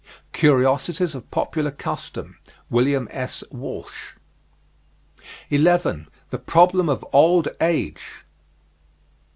"Curiosities 0.33 1.13
of 1.13 1.29
Popular 1.29 1.69
Custom," 1.69 2.39
William 2.71 3.07
S. 3.11 3.43
Walsh. 3.51 4.13
11. 5.51 6.07
THE 6.31 6.39
PROBLEM 6.39 6.89
OF 6.89 7.05
OLD 7.13 7.49
AGE. 7.61 8.25